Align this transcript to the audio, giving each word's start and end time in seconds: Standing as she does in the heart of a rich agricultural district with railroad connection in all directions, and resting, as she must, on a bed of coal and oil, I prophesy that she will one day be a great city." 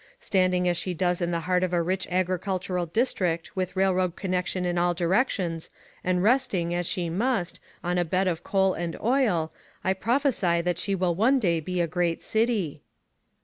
Standing 0.19 0.67
as 0.67 0.77
she 0.77 0.95
does 0.95 1.21
in 1.21 1.29
the 1.29 1.41
heart 1.41 1.61
of 1.61 1.73
a 1.73 1.81
rich 1.83 2.07
agricultural 2.09 2.87
district 2.87 3.55
with 3.55 3.75
railroad 3.75 4.15
connection 4.15 4.65
in 4.65 4.79
all 4.79 4.95
directions, 4.95 5.69
and 6.03 6.23
resting, 6.23 6.73
as 6.73 6.87
she 6.87 7.07
must, 7.07 7.59
on 7.83 7.99
a 7.99 8.03
bed 8.03 8.27
of 8.27 8.43
coal 8.43 8.73
and 8.73 8.97
oil, 8.99 9.53
I 9.83 9.93
prophesy 9.93 10.59
that 10.61 10.79
she 10.79 10.95
will 10.95 11.13
one 11.13 11.37
day 11.37 11.59
be 11.59 11.81
a 11.81 11.85
great 11.87 12.23
city." 12.23 12.81